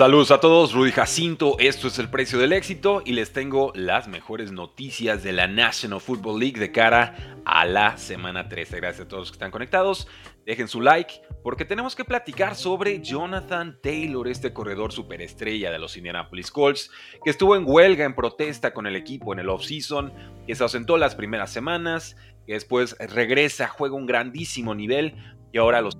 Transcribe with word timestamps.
Saludos 0.00 0.30
a 0.30 0.40
todos, 0.40 0.72
Rudy 0.72 0.92
Jacinto, 0.92 1.56
esto 1.58 1.88
es 1.88 1.98
el 1.98 2.08
precio 2.08 2.38
del 2.38 2.54
éxito 2.54 3.02
y 3.04 3.12
les 3.12 3.34
tengo 3.34 3.70
las 3.74 4.08
mejores 4.08 4.50
noticias 4.50 5.22
de 5.22 5.34
la 5.34 5.46
National 5.46 6.00
Football 6.00 6.40
League 6.40 6.58
de 6.58 6.72
cara 6.72 7.38
a 7.44 7.66
la 7.66 7.98
semana 7.98 8.48
13. 8.48 8.78
Gracias 8.78 9.04
a 9.04 9.08
todos 9.08 9.24
los 9.24 9.30
que 9.30 9.34
están 9.34 9.50
conectados, 9.50 10.08
dejen 10.46 10.68
su 10.68 10.80
like 10.80 11.20
porque 11.42 11.66
tenemos 11.66 11.94
que 11.94 12.06
platicar 12.06 12.54
sobre 12.54 13.02
Jonathan 13.02 13.78
Taylor, 13.82 14.26
este 14.26 14.54
corredor 14.54 14.90
superestrella 14.90 15.70
de 15.70 15.78
los 15.78 15.94
Indianapolis 15.98 16.50
Colts, 16.50 16.90
que 17.22 17.28
estuvo 17.28 17.54
en 17.54 17.64
huelga, 17.66 18.06
en 18.06 18.14
protesta 18.14 18.72
con 18.72 18.86
el 18.86 18.96
equipo 18.96 19.34
en 19.34 19.40
el 19.40 19.50
offseason, 19.50 20.14
que 20.46 20.54
se 20.54 20.62
ausentó 20.62 20.96
las 20.96 21.14
primeras 21.14 21.52
semanas, 21.52 22.16
que 22.46 22.54
después 22.54 22.96
regresa, 22.98 23.68
juega 23.68 23.96
un 23.96 24.06
grandísimo 24.06 24.74
nivel 24.74 25.14
y 25.52 25.58
ahora 25.58 25.82
los 25.82 25.94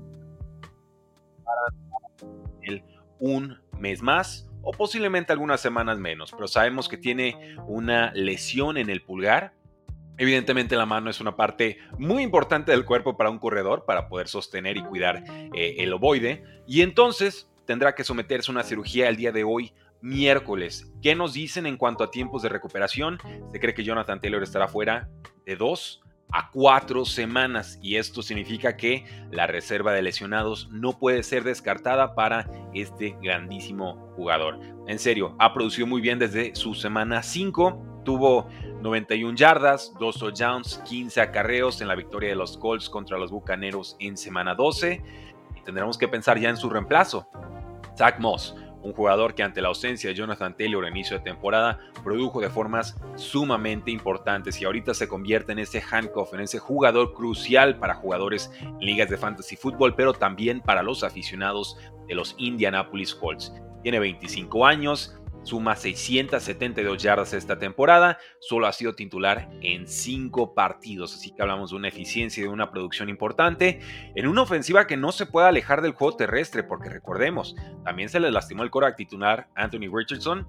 un 3.21 3.61
mes 3.79 4.03
más 4.03 4.49
o 4.63 4.73
posiblemente 4.73 5.33
algunas 5.33 5.61
semanas 5.61 5.99
menos, 5.99 6.33
pero 6.33 6.49
sabemos 6.49 6.89
que 6.89 6.97
tiene 6.97 7.57
una 7.67 8.13
lesión 8.13 8.77
en 8.77 8.91
el 8.91 9.03
pulgar. 9.03 9.55
Evidentemente 10.19 10.77
la 10.77 10.85
mano 10.85 11.09
es 11.09 11.21
una 11.21 11.37
parte 11.37 11.79
muy 11.99 12.23
importante 12.23 12.73
del 12.73 12.85
cuerpo 12.85 13.17
para 13.17 13.31
un 13.31 13.39
corredor 13.39 13.87
para 13.87 14.09
poder 14.09 14.29
sostener 14.29 14.77
y 14.77 14.83
cuidar 14.83 15.25
eh, 15.55 15.77
el 15.79 15.93
ovoide 15.95 16.45
y 16.67 16.83
entonces 16.83 17.49
tendrá 17.65 17.95
que 17.95 18.05
someterse 18.05 18.51
a 18.51 18.53
una 18.53 18.65
cirugía 18.65 19.09
el 19.09 19.17
día 19.17 19.33
de 19.33 19.45
hoy 19.45 19.73
miércoles. 20.03 20.93
¿Qué 21.01 21.15
nos 21.15 21.33
dicen 21.33 21.67
en 21.67 21.77
cuanto 21.77 22.05
a 22.05 22.11
tiempos 22.11 22.43
de 22.43 22.51
recuperación? 22.51 23.19
Se 23.53 23.61
cree 23.61 23.75
que 23.75 23.85
Jonathan 23.85 24.21
Taylor 24.21 24.43
estará 24.43 24.69
fuera 24.69 25.09
de 25.47 25.57
dos 25.57 26.03
a 26.33 26.51
cuatro 26.51 27.05
semanas 27.05 27.79
y 27.83 27.97
esto 27.97 28.23
significa 28.23 28.77
que 28.77 29.05
la 29.31 29.47
reserva 29.47 29.93
de 29.93 30.03
lesionados 30.03 30.69
no 30.71 30.99
puede 30.99 31.23
ser 31.23 31.45
descartada 31.45 32.15
para 32.15 32.49
este 32.75 33.17
grandísimo 33.23 34.13
jugador. 34.17 34.59
En 34.87 34.99
serio, 34.99 35.35
ha 35.39 35.53
producido 35.53 35.87
muy 35.87 36.01
bien 36.01 36.19
desde 36.19 36.55
su 36.55 36.75
semana 36.75 37.23
5, 37.23 38.03
tuvo 38.05 38.49
91 38.83 39.37
yardas, 39.37 39.93
2 39.99 40.19
touchdowns, 40.19 40.79
15 40.89 41.21
acarreos 41.21 41.81
en 41.81 41.89
la 41.89 41.95
victoria 41.95 42.31
de 42.31 42.37
los 42.37 42.57
Colts 42.57 42.89
contra 42.89 43.19
los 43.19 43.31
Bucaneros 43.31 43.97
en 43.99 44.17
semana 44.17 44.55
12 44.55 45.03
y 45.57 45.61
tendremos 45.63 45.99
que 45.99 46.09
pensar 46.09 46.39
ya 46.39 46.51
en 46.51 46.57
su 46.57 46.71
reemplazo. 46.71 47.29
Zach 47.97 48.19
Moss 48.19 48.55
un 48.83 48.93
jugador 48.93 49.35
que 49.35 49.43
ante 49.43 49.61
la 49.61 49.69
ausencia 49.69 50.11
de 50.11 50.17
Jonathan 50.17 50.57
Taylor 50.57 50.85
a 50.85 50.89
inicio 50.89 51.19
de 51.19 51.25
temporada 51.25 51.79
produjo 52.03 52.41
de 52.41 52.51
formas 52.51 52.97
sumamente 53.17 53.91
importantes 53.91 54.61
y 54.61 54.65
ahorita 54.65 54.95
se 54.95 55.09
convierte 55.09 55.53
en 55.53 55.59
ese 55.59 55.83
handcuff, 55.83 56.35
en 56.35 56.41
ese 56.41 56.59
jugador 56.59 57.15
crucial 57.15 57.79
para 57.79 57.95
jugadores 57.95 58.51
en 58.61 58.79
ligas 58.79 59.11
de 59.11 59.17
fantasy 59.17 59.57
fútbol, 59.57 59.95
pero 59.95 60.13
también 60.13 60.61
para 60.61 60.83
los 60.83 61.05
aficionados 61.05 61.77
de 62.09 62.15
los 62.15 62.35
Indianapolis 62.39 63.15
Colts. 63.15 63.53
Tiene 63.83 63.99
25 63.99 64.67
años, 64.67 65.20
Suma 65.43 65.75
672 65.75 67.03
yardas 67.03 67.33
esta 67.33 67.59
temporada, 67.59 68.19
solo 68.41 68.67
ha 68.67 68.73
sido 68.73 68.95
titular 68.95 69.49
en 69.63 69.87
5 69.87 70.55
partidos, 70.55 71.15
así 71.15 71.31
que 71.31 71.43
hablamos 71.43 71.71
de 71.71 71.77
una 71.77 71.89
eficiencia 71.89 72.41
y 72.41 72.45
de 72.45 72.53
una 72.53 72.71
producción 72.71 73.09
importante 73.09 73.81
en 74.15 74.27
una 74.27 74.43
ofensiva 74.43 74.87
que 74.87 74.97
no 74.97 75.13
se 75.13 75.27
puede 75.27 75.49
alejar 75.49 75.81
del 75.81 75.93
juego 75.93 76.17
terrestre, 76.17 76.63
porque 76.63 76.91
recordemos, 76.91 77.57
también 77.85 78.09
se 78.09 78.21
le 78.21 78.31
lastimó 78.31 78.63
el 78.63 78.71
coreback 78.71 78.97
titular 78.97 79.49
Anthony 79.55 79.91
Richardson. 79.93 80.47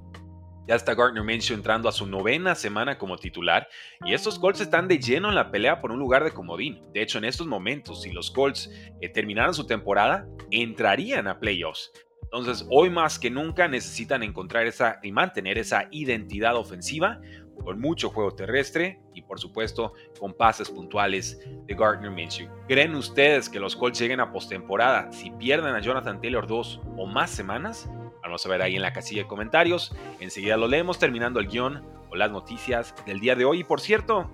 Ya 0.67 0.75
está 0.75 0.93
Gardner 0.93 1.23
Minshew 1.23 1.55
entrando 1.55 1.89
a 1.89 1.91
su 1.91 2.05
novena 2.05 2.53
semana 2.53 2.97
como 2.97 3.17
titular 3.17 3.67
y 4.05 4.13
estos 4.13 4.37
Colts 4.37 4.61
están 4.61 4.87
de 4.87 4.99
lleno 4.99 5.29
en 5.29 5.35
la 5.35 5.51
pelea 5.51 5.81
por 5.81 5.91
un 5.91 5.99
lugar 5.99 6.23
de 6.23 6.31
comodín. 6.31 6.81
De 6.93 7.01
hecho, 7.01 7.17
en 7.17 7.25
estos 7.25 7.47
momentos, 7.47 8.03
si 8.03 8.11
los 8.11 8.29
Colts 8.29 8.69
eh, 9.01 9.09
terminaran 9.09 9.55
su 9.55 9.65
temporada, 9.65 10.27
entrarían 10.51 11.27
a 11.27 11.39
playoffs. 11.39 11.91
Entonces, 12.33 12.65
hoy 12.69 12.89
más 12.89 13.19
que 13.19 13.29
nunca 13.29 13.67
necesitan 13.67 14.23
encontrar 14.23 14.65
esa 14.65 14.99
y 15.03 15.11
mantener 15.11 15.57
esa 15.57 15.87
identidad 15.91 16.55
ofensiva 16.55 17.19
con 17.61 17.79
mucho 17.79 18.09
juego 18.09 18.31
terrestre 18.31 19.01
y 19.13 19.21
por 19.21 19.37
supuesto 19.37 19.93
con 20.17 20.33
pases 20.33 20.69
puntuales 20.69 21.45
de 21.67 21.75
Gardner 21.75 22.09
Minshew. 22.09 22.47
¿Creen 22.69 22.95
ustedes 22.95 23.49
que 23.49 23.59
los 23.59 23.75
Colts 23.75 23.99
lleguen 23.99 24.21
a 24.21 24.31
postemporada 24.31 25.11
si 25.11 25.29
pierden 25.31 25.75
a 25.75 25.81
Jonathan 25.81 26.21
Taylor 26.21 26.47
dos 26.47 26.79
o 26.97 27.05
más 27.05 27.29
semanas? 27.29 27.89
Vamos 28.23 28.45
a 28.45 28.49
ver 28.49 28.61
ahí 28.61 28.77
en 28.77 28.81
la 28.81 28.93
casilla 28.93 29.23
de 29.23 29.27
comentarios. 29.27 29.93
Enseguida 30.21 30.55
lo 30.55 30.69
leemos 30.69 30.99
terminando 30.99 31.39
el 31.41 31.47
guion 31.47 31.83
o 32.09 32.15
las 32.15 32.31
noticias 32.31 32.95
del 33.05 33.19
día 33.19 33.35
de 33.35 33.43
hoy. 33.43 33.59
Y 33.59 33.63
por 33.65 33.81
cierto, 33.81 34.31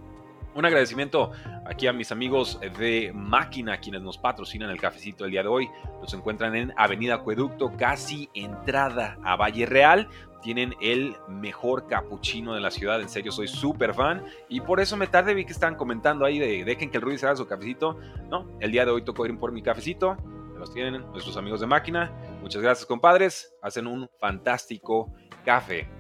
un 0.57 0.66
agradecimiento 0.66 1.31
aquí 1.66 1.85
a 1.85 1.94
mis 1.94 2.12
amigos 2.12 2.59
de 2.79 3.12
Máquina, 3.13 3.79
quienes 3.79 4.01
nos 4.01 4.18
patrocinan 4.18 4.72
el 4.72 4.81
cafecito 4.81 5.23
del 5.23 5.31
día 5.31 5.44
de 5.44 5.50
hoy. 5.50 5.69
Los 6.01 6.13
encuentran 6.16 6.56
en 6.56 6.73
Avenida 6.78 7.16
Acueducto, 7.16 7.72
casi 7.78 8.28
entrada 8.34 9.19
a 9.23 9.35
Valle 9.35 9.68
Real. 9.68 10.07
Tienen 10.41 10.73
el 10.81 11.16
mejor 11.28 11.88
capuchino 11.88 12.56
de 12.56 12.62
la 12.62 12.72
ciudad, 12.72 13.00
en 13.01 13.09
serio 13.09 13.31
soy 13.31 13.47
súper 13.47 13.94
fan. 13.94 14.23
Y 14.50 14.62
por 14.62 14.79
eso 14.79 14.97
me 14.97 15.06
tardé, 15.06 15.35
vi 15.35 15.45
que 15.45 15.53
están 15.53 15.75
comentando 15.75 16.25
ahí 16.25 16.40
de 16.40 16.63
dejen 16.63 16.89
que 16.89 16.97
el 16.97 17.19
se 17.19 17.28
haga 17.28 17.35
su 17.35 17.45
cafecito. 17.45 18.00
No, 18.29 18.47
el 18.59 18.72
día 18.72 18.84
de 18.84 18.91
hoy 18.91 19.03
tocó 19.03 19.28
ir 19.28 19.38
por 19.38 19.51
mi 19.51 19.62
cafecito. 19.62 20.18
Los 20.57 20.74
tienen 20.74 21.03
nuestros 21.12 21.38
amigos 21.38 21.59
de 21.59 21.68
Máquina. 21.68 22.12
Muchas 22.41 22.63
gracias, 22.63 22.88
compadres. 22.88 23.53
Hacen 23.62 23.85
un 23.85 24.09
fantástico 24.18 25.13
café. 25.45 25.97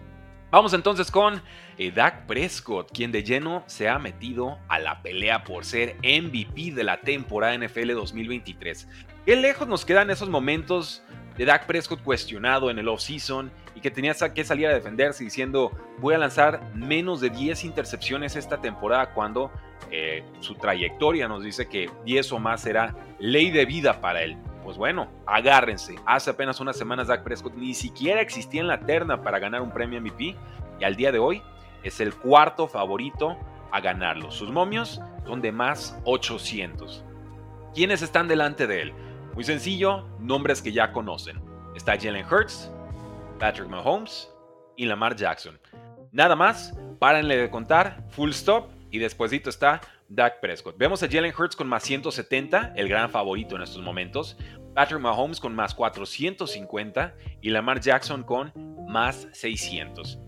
Vamos 0.49 0.73
entonces 0.73 1.11
con 1.11 1.41
eh, 1.77 1.91
Dak 1.91 2.25
Prescott, 2.25 2.89
quien 2.93 3.11
de 3.11 3.21
lleno 3.21 3.63
se 3.67 3.89
ha 3.89 3.99
metido 3.99 4.57
a 4.69 4.79
la 4.79 5.01
pelea 5.01 5.43
por 5.43 5.65
ser 5.65 5.97
MVP 5.97 6.71
de 6.71 6.85
la 6.85 7.01
temporada 7.01 7.57
NFL 7.57 7.91
2023. 7.91 8.87
Qué 9.25 9.35
lejos 9.35 9.67
nos 9.67 9.83
quedan 9.83 10.09
esos 10.09 10.29
momentos 10.29 11.03
de 11.37 11.43
Dak 11.43 11.65
Prescott 11.65 12.01
cuestionado 12.01 12.69
en 12.69 12.79
el 12.79 12.87
offseason 12.87 13.51
y 13.75 13.81
que 13.81 13.91
tenía 13.91 14.15
que 14.33 14.45
salir 14.45 14.67
a 14.67 14.73
defenderse 14.73 15.25
diciendo 15.25 15.69
voy 15.99 16.15
a 16.15 16.17
lanzar 16.17 16.73
menos 16.73 17.19
de 17.19 17.29
10 17.29 17.65
intercepciones 17.65 18.37
esta 18.37 18.61
temporada 18.61 19.13
cuando 19.13 19.51
eh, 19.91 20.23
su 20.39 20.55
trayectoria 20.55 21.27
nos 21.27 21.43
dice 21.43 21.67
que 21.67 21.91
10 22.05 22.31
o 22.31 22.39
más 22.39 22.61
será 22.61 22.95
ley 23.19 23.51
de 23.51 23.65
vida 23.65 23.99
para 23.99 24.23
él 24.23 24.37
pues 24.67 24.75
bueno, 24.75 25.07
agárrense. 25.25 25.95
Hace 26.05 26.31
apenas 26.31 26.59
unas 26.59 26.75
semanas 26.75 27.07
Dak 27.07 27.23
Prescott 27.23 27.53
ni 27.55 27.73
siquiera 27.73 28.19
existía 28.19 28.59
en 28.59 28.67
la 28.67 28.81
terna 28.81 29.23
para 29.23 29.39
ganar 29.39 29.61
un 29.61 29.71
premio 29.71 30.01
MVP 30.01 30.35
y 30.77 30.83
al 30.83 30.97
día 30.97 31.13
de 31.13 31.19
hoy 31.19 31.41
es 31.83 32.01
el 32.01 32.13
cuarto 32.13 32.67
favorito 32.67 33.37
a 33.71 33.79
ganarlo. 33.79 34.29
Sus 34.29 34.51
momios 34.51 34.99
son 35.25 35.41
de 35.41 35.53
más 35.53 35.97
800. 36.03 37.01
¿Quiénes 37.73 38.01
están 38.01 38.27
delante 38.27 38.67
de 38.67 38.81
él? 38.81 38.93
Muy 39.35 39.45
sencillo, 39.45 40.05
nombres 40.19 40.61
que 40.61 40.73
ya 40.73 40.91
conocen. 40.91 41.39
Está 41.73 41.97
Jalen 41.97 42.25
Hurts, 42.29 42.69
Patrick 43.39 43.69
Mahomes 43.69 44.29
y 44.75 44.85
Lamar 44.85 45.15
Jackson. 45.15 45.57
Nada 46.11 46.35
más, 46.35 46.77
párenle 46.99 47.37
de 47.37 47.49
contar, 47.49 48.03
full 48.09 48.31
stop 48.31 48.69
y 48.91 48.99
despuesito 48.99 49.49
está 49.49 49.79
Dak 50.09 50.39
Prescott. 50.39 50.77
Vemos 50.77 51.03
a 51.03 51.09
Jalen 51.09 51.33
Hurts 51.37 51.55
con 51.55 51.67
más 51.67 51.83
170, 51.83 52.73
el 52.75 52.87
gran 52.87 53.09
favorito 53.09 53.55
en 53.55 53.61
estos 53.61 53.81
momentos. 53.81 54.37
Patrick 54.73 55.01
Mahomes 55.01 55.39
con 55.39 55.55
más 55.55 55.73
450 55.73 57.15
y 57.41 57.49
Lamar 57.49 57.79
Jackson 57.79 58.23
con 58.23 58.53
más 58.87 59.27
600. 59.33 60.19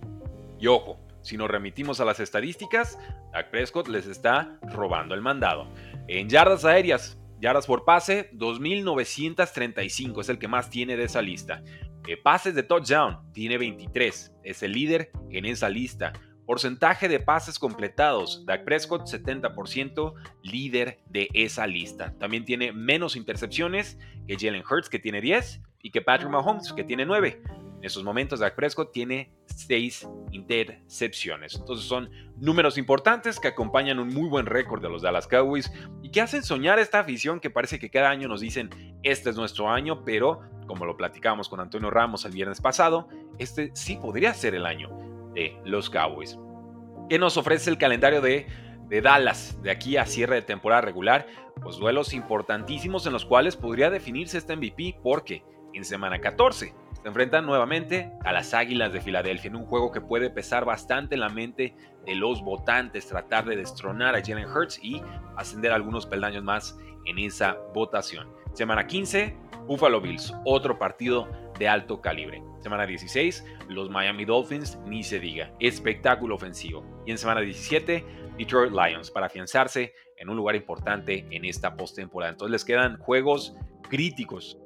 Y 0.59 0.67
ojo, 0.67 0.99
si 1.21 1.37
nos 1.37 1.49
remitimos 1.49 1.99
a 1.99 2.05
las 2.05 2.19
estadísticas, 2.19 2.97
Dak 3.31 3.51
Prescott 3.51 3.87
les 3.87 4.07
está 4.07 4.59
robando 4.63 5.15
el 5.15 5.21
mandado. 5.21 5.67
En 6.07 6.29
yardas 6.29 6.65
aéreas, 6.65 7.17
yardas 7.39 7.65
por 7.65 7.85
pase, 7.85 8.31
2.935 8.33 10.21
es 10.21 10.29
el 10.29 10.39
que 10.39 10.47
más 10.47 10.69
tiene 10.69 10.97
de 10.97 11.03
esa 11.03 11.21
lista. 11.21 11.63
Eh, 12.07 12.17
pases 12.17 12.55
de 12.55 12.63
touchdown, 12.63 13.31
tiene 13.33 13.57
23, 13.57 14.33
es 14.43 14.63
el 14.63 14.71
líder 14.71 15.11
en 15.29 15.45
esa 15.45 15.69
lista. 15.69 16.13
Porcentaje 16.49 17.07
de 17.07 17.19
pases 17.19 17.59
completados. 17.59 18.43
Dak 18.43 18.63
Prescott 18.63 19.03
70%, 19.03 20.15
líder 20.41 20.99
de 21.05 21.29
esa 21.35 21.67
lista. 21.67 22.15
También 22.17 22.43
tiene 22.43 22.71
menos 22.71 23.15
intercepciones 23.15 23.99
que 24.25 24.35
Jalen 24.35 24.63
Hurts, 24.67 24.89
que 24.89 24.97
tiene 24.97 25.21
10, 25.21 25.61
y 25.83 25.91
que 25.91 26.01
Patrick 26.01 26.31
Mahomes, 26.31 26.73
que 26.73 26.83
tiene 26.83 27.05
9. 27.05 27.43
En 27.45 27.83
esos 27.83 28.03
momentos, 28.03 28.39
Dak 28.39 28.55
Prescott 28.55 28.91
tiene 28.91 29.31
seis 29.45 30.09
intercepciones. 30.31 31.53
Entonces 31.53 31.85
son 31.85 32.09
números 32.37 32.79
importantes 32.79 33.39
que 33.39 33.49
acompañan 33.49 33.99
un 33.99 34.07
muy 34.07 34.27
buen 34.27 34.47
récord 34.47 34.81
de 34.81 34.89
los 34.89 35.03
Dallas 35.03 35.27
Cowboys 35.27 35.71
y 36.01 36.09
que 36.09 36.21
hacen 36.21 36.41
soñar 36.41 36.79
esta 36.79 37.01
afición 37.01 37.39
que 37.39 37.51
parece 37.51 37.77
que 37.77 37.91
cada 37.91 38.09
año 38.09 38.27
nos 38.27 38.41
dicen, 38.41 38.71
este 39.03 39.29
es 39.29 39.35
nuestro 39.35 39.69
año, 39.69 40.03
pero 40.03 40.41
como 40.65 40.85
lo 40.85 40.97
platicamos 40.97 41.47
con 41.47 41.59
Antonio 41.59 41.91
Ramos 41.91 42.25
el 42.25 42.31
viernes 42.31 42.59
pasado, 42.59 43.07
este 43.37 43.69
sí 43.75 43.97
podría 43.97 44.33
ser 44.33 44.55
el 44.55 44.65
año 44.65 45.08
de 45.33 45.57
los 45.65 45.89
Cowboys. 45.89 46.37
¿Qué 47.09 47.17
nos 47.17 47.37
ofrece 47.37 47.69
el 47.69 47.77
calendario 47.77 48.21
de, 48.21 48.47
de 48.87 49.01
Dallas 49.01 49.59
de 49.61 49.71
aquí 49.71 49.97
a 49.97 50.05
cierre 50.05 50.35
de 50.35 50.41
temporada 50.41 50.81
regular? 50.81 51.27
Pues 51.61 51.77
duelos 51.77 52.13
importantísimos 52.13 53.05
en 53.05 53.13
los 53.13 53.25
cuales 53.25 53.55
podría 53.55 53.89
definirse 53.89 54.37
este 54.37 54.55
MVP 54.55 54.99
porque 55.03 55.43
en 55.73 55.83
semana 55.83 56.19
14 56.19 56.73
se 57.01 57.07
enfrentan 57.07 57.45
nuevamente 57.45 58.11
a 58.25 58.33
las 58.33 58.53
Águilas 58.53 58.91
de 58.91 59.01
Filadelfia 59.01 59.49
en 59.49 59.55
un 59.55 59.65
juego 59.65 59.91
que 59.91 60.01
puede 60.01 60.29
pesar 60.29 60.65
bastante 60.65 61.15
en 61.15 61.21
la 61.21 61.29
mente 61.29 61.73
de 62.05 62.15
los 62.15 62.41
votantes, 62.41 63.07
tratar 63.07 63.45
de 63.45 63.55
destronar 63.55 64.15
a 64.15 64.21
Jalen 64.23 64.49
Hurts 64.49 64.79
y 64.83 65.01
ascender 65.37 65.71
algunos 65.71 66.05
peldaños 66.05 66.43
más 66.43 66.77
en 67.05 67.19
esa 67.19 67.57
votación. 67.73 68.27
Semana 68.53 68.85
15, 68.85 69.35
Buffalo 69.65 70.01
Bills, 70.01 70.33
otro 70.45 70.77
partido 70.77 71.27
de 71.59 71.67
alto 71.67 72.01
calibre. 72.01 72.41
Semana 72.59 72.85
16, 72.85 73.45
los 73.67 73.89
Miami 73.89 74.25
Dolphins, 74.25 74.79
ni 74.85 75.03
se 75.03 75.19
diga, 75.19 75.53
espectáculo 75.59 76.35
ofensivo. 76.35 76.83
Y 77.05 77.11
en 77.11 77.17
semana 77.17 77.41
17, 77.41 78.05
Detroit 78.37 78.71
Lions, 78.71 79.11
para 79.11 79.27
afianzarse 79.27 79.93
en 80.17 80.29
un 80.29 80.37
lugar 80.37 80.55
importante 80.55 81.27
en 81.29 81.45
esta 81.45 81.75
postemporada. 81.75 82.31
Entonces 82.31 82.51
les 82.51 82.65
quedan 82.65 82.97
juegos 82.97 83.55
críticos, 83.89 84.57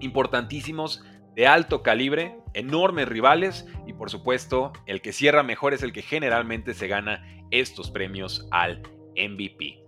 importantísimos 0.00 1.02
de 1.34 1.46
alto 1.46 1.82
calibre, 1.82 2.36
enormes 2.54 3.08
rivales 3.08 3.66
y 3.86 3.92
por 3.92 4.10
supuesto 4.10 4.72
el 4.86 5.00
que 5.00 5.12
cierra 5.12 5.42
mejor 5.42 5.74
es 5.74 5.82
el 5.82 5.92
que 5.92 6.02
generalmente 6.02 6.74
se 6.74 6.86
gana 6.86 7.24
estos 7.50 7.90
premios 7.90 8.46
al 8.50 8.82
MVP. 9.16 9.84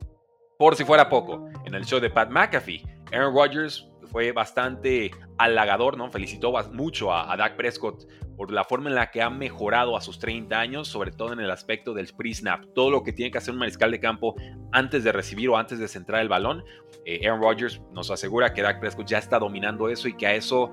Por 0.59 0.75
si 0.75 0.85
fuera 0.85 1.09
poco, 1.09 1.49
en 1.65 1.75
el 1.75 1.85
show 1.85 2.01
de 2.01 2.11
Pat 2.11 2.31
McAfee, 2.31 2.83
Aaron 3.13 3.35
Rodgers 3.35 3.89
fue 4.11 4.33
bastante 4.33 5.11
halagador, 5.39 5.97
¿no? 5.97 6.11
Felicitó 6.11 6.53
mucho 6.73 7.13
a, 7.13 7.33
a, 7.33 7.37
Dak 7.37 7.57
Prescott 7.57 8.07
por 8.37 8.51
la 8.51 8.65
forma 8.65 8.89
en 8.89 8.95
la 8.95 9.11
que 9.11 9.23
ha 9.23 9.31
mejorado 9.31 9.97
a 9.97 10.01
sus 10.01 10.19
30 10.19 10.59
años, 10.59 10.89
sobre 10.89 11.11
todo 11.11 11.33
en 11.33 11.41
el 11.41 11.51
aspecto 11.51 11.95
del 11.95 12.09
pre-snap, 12.17 12.65
todo 12.75 12.91
lo 12.91 13.03
que 13.03 13.13
tiene 13.13 13.31
que 13.31 13.39
hacer 13.39 13.53
un 13.55 13.61
mariscal 13.61 13.91
de 13.91 14.01
campo 14.01 14.35
antes 14.73 15.05
de 15.05 15.13
recibir 15.13 15.49
o 15.49 15.57
antes 15.57 15.79
de 15.79 15.89
centrar 15.89 16.21
el 16.21 16.29
balón. 16.29 16.65
Eh, 17.05 17.27
Aaron 17.27 17.41
Rodgers 17.41 17.81
nos 17.93 18.11
asegura 18.11 18.53
que 18.53 18.63
Dak 18.63 18.81
Prescott 18.81 19.07
ya 19.07 19.19
está 19.19 19.39
dominando 19.39 19.89
eso 19.89 20.09
y 20.09 20.15
que 20.15 20.27
a 20.27 20.35
eso 20.35 20.73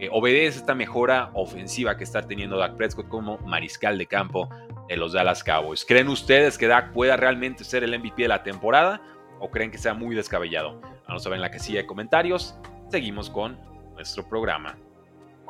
eh, 0.00 0.08
obedece 0.10 0.58
esta 0.58 0.74
mejora 0.74 1.30
ofensiva 1.34 1.96
que 1.96 2.04
está 2.04 2.22
teniendo 2.22 2.56
Dak 2.58 2.76
Prescott 2.76 3.08
como 3.08 3.38
mariscal 3.38 3.96
de 3.96 4.06
campo 4.06 4.48
de 4.88 4.96
los 4.96 5.12
Dallas 5.12 5.44
Cowboys. 5.44 5.84
¿Creen 5.84 6.08
ustedes 6.08 6.58
que 6.58 6.66
Dak 6.66 6.92
pueda 6.92 7.16
realmente 7.16 7.64
ser 7.64 7.84
el 7.84 7.98
MVP 7.98 8.22
de 8.22 8.28
la 8.28 8.42
temporada 8.42 9.00
o 9.40 9.50
creen 9.50 9.70
que 9.70 9.78
sea 9.78 9.94
muy 9.94 10.16
descabellado? 10.16 10.80
Vamos 11.06 11.24
a 11.24 11.28
ver 11.28 11.36
en 11.36 11.42
la 11.42 11.50
casilla 11.50 11.80
de 11.80 11.86
comentarios. 11.86 12.56
Seguimos 12.90 13.30
con 13.30 13.58
nuestro 13.94 14.22
programa. 14.22 14.76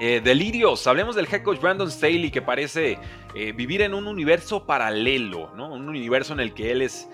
Eh, 0.01 0.21
delirios, 0.23 0.87
hablemos 0.87 1.15
del 1.15 1.27
head 1.31 1.43
coach 1.43 1.61
Brandon 1.61 1.91
Staley 1.91 2.31
que 2.31 2.43
parece 2.43 2.99
eh, 3.35 3.53
vivir 3.53 3.81
en 3.81 3.95
un 3.95 4.09
universo 4.09 4.67
paralelo, 4.67 5.55
¿no? 5.55 5.73
un 5.73 5.89
universo 5.89 6.33
en 6.33 6.41
el 6.41 6.53
que 6.53 6.73
él 6.73 6.83
es 6.83 7.09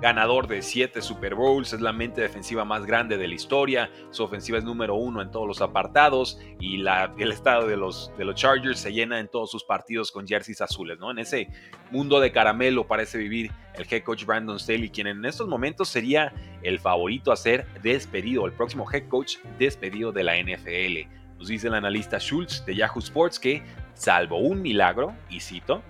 ganador 0.00 0.46
de 0.46 0.62
7 0.62 1.00
Super 1.00 1.34
Bowls, 1.34 1.72
es 1.72 1.80
la 1.80 1.92
mente 1.92 2.20
defensiva 2.20 2.64
más 2.64 2.84
grande 2.84 3.16
de 3.16 3.28
la 3.28 3.34
historia, 3.34 3.90
su 4.10 4.24
ofensiva 4.24 4.58
es 4.58 4.64
número 4.64 4.94
uno 4.94 5.22
en 5.22 5.30
todos 5.30 5.46
los 5.46 5.60
apartados 5.60 6.38
y 6.60 6.80
el 6.80 7.32
estado 7.32 7.66
de 7.66 7.76
los, 7.76 8.12
Chargers 8.34 8.80
se 8.80 8.92
llena 8.92 9.18
en 9.18 9.28
todos 9.28 9.50
sus 9.50 9.64
partidos 9.64 10.10
con 10.10 10.26
jerseys 10.26 10.60
azules. 10.60 10.98
En 11.00 11.18
ese 11.18 11.48
mundo 11.90 12.20
de 12.20 12.32
caramelo 12.32 12.86
parece 12.86 13.18
vivir 13.18 13.50
el 13.74 13.86
head 13.90 14.02
coach 14.02 14.24
Brandon 14.24 14.58
Staley, 14.58 14.90
quien 14.90 15.06
en 15.06 15.24
estos 15.24 15.48
momentos 15.48 15.88
sería 15.88 16.32
el 16.62 16.78
favorito 16.78 17.32
a 17.32 17.36
ser 17.36 17.66
despedido, 17.82 18.46
el 18.46 18.52
próximo 18.52 18.86
head 18.92 19.08
coach 19.08 19.36
despedido 19.58 20.12
de 20.12 20.24
la 20.24 20.36
NFL. 20.36 21.25
Nos 21.38 21.48
dice 21.48 21.68
el 21.68 21.74
analista 21.74 22.18
Schultz 22.18 22.64
de 22.64 22.74
Yahoo 22.74 23.00
Sports 23.00 23.38
que, 23.38 23.62
salvo 23.94 24.38
un 24.38 24.62
milagro, 24.62 25.14
y 25.28 25.40
cito, 25.40 25.82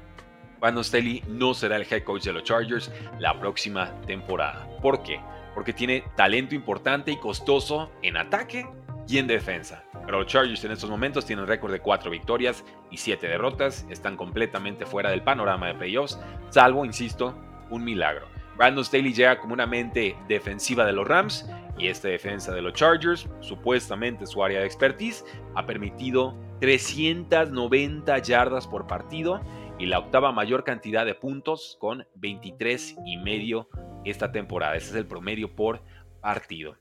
Brandon 0.60 0.82
Staley 0.82 1.22
no 1.28 1.54
será 1.54 1.76
el 1.76 1.86
head 1.88 2.02
coach 2.02 2.24
de 2.24 2.32
los 2.32 2.42
Chargers 2.42 2.90
la 3.18 3.38
próxima 3.38 3.92
temporada. 4.02 4.66
¿Por 4.80 5.02
qué? 5.02 5.20
Porque 5.54 5.72
tiene 5.72 6.04
talento 6.16 6.54
importante 6.54 7.12
y 7.12 7.18
costoso 7.18 7.92
en 8.02 8.16
ataque 8.16 8.66
y 9.06 9.18
en 9.18 9.26
defensa. 9.26 9.84
Pero 10.04 10.20
los 10.20 10.26
Chargers 10.26 10.64
en 10.64 10.72
estos 10.72 10.90
momentos 10.90 11.26
tienen 11.26 11.46
récord 11.46 11.72
de 11.72 11.80
4 11.80 12.10
victorias 12.10 12.64
y 12.90 12.96
7 12.96 13.26
derrotas, 13.26 13.86
están 13.90 14.16
completamente 14.16 14.86
fuera 14.86 15.10
del 15.10 15.22
panorama 15.22 15.68
de 15.68 15.74
playoffs, 15.74 16.18
salvo, 16.50 16.84
insisto, 16.84 17.36
un 17.70 17.84
milagro. 17.84 18.26
Brandon 18.56 18.84
Staley 18.84 19.12
llega 19.12 19.38
como 19.38 19.52
una 19.52 19.66
mente 19.66 20.16
defensiva 20.28 20.84
de 20.84 20.92
los 20.92 21.06
Rams 21.06 21.48
y 21.78 21.88
esta 21.88 22.08
defensa 22.08 22.54
de 22.54 22.62
los 22.62 22.72
Chargers, 22.72 23.28
supuestamente 23.40 24.26
su 24.26 24.42
área 24.42 24.60
de 24.60 24.66
expertise, 24.66 25.24
ha 25.54 25.66
permitido 25.66 26.34
390 26.60 28.18
yardas 28.18 28.66
por 28.66 28.86
partido 28.86 29.40
y 29.78 29.86
la 29.86 29.98
octava 29.98 30.32
mayor 30.32 30.64
cantidad 30.64 31.04
de 31.04 31.14
puntos 31.14 31.76
con 31.80 32.06
23 32.14 32.96
y 33.04 33.18
medio 33.18 33.68
esta 34.04 34.32
temporada. 34.32 34.76
Ese 34.76 34.90
es 34.90 34.96
el 34.96 35.06
promedio 35.06 35.54
por 35.54 35.82
partido. 36.20 36.76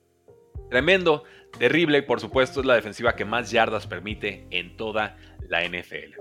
Tremendo, 0.70 1.24
terrible, 1.60 2.02
por 2.04 2.20
supuesto, 2.20 2.60
es 2.60 2.66
la 2.66 2.76
defensiva 2.76 3.16
que 3.16 3.26
más 3.26 3.52
yardas 3.52 3.86
permite 3.86 4.48
en 4.50 4.78
toda 4.78 5.18
la 5.50 5.64
NFL. 5.64 6.20